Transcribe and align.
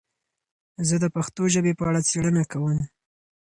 زه 0.87 0.95
د 1.03 1.05
پښتو 1.15 1.41
ژبې 1.53 1.73
په 1.79 1.83
اړه 1.89 1.99
څېړنه 2.09 2.43
کوم. 2.51 2.79